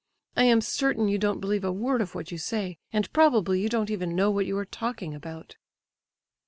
[0.35, 3.69] I am certain you don't believe a word of what you say, and probably you
[3.69, 5.57] don't even know what you are talking about."